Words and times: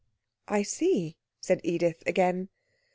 'I 0.47 0.63
see,' 0.63 1.15
said 1.41 1.61
Edith 1.63 2.01
again. 2.07 2.49